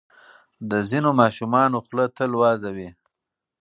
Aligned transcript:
د 0.69 0.71
ځینو 0.89 1.09
ماشومانو 1.21 1.77
خوله 1.85 2.05
تل 2.17 2.31
وازه 2.41 2.69
وي. 2.75 2.89